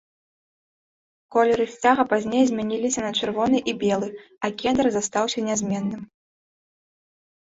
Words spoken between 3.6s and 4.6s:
і белы, а